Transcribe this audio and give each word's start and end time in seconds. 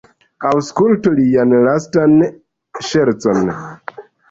Aŭskultu 0.51 1.13
lian 1.19 1.53
lastan 1.67 2.17
ŝercon! 2.91 3.55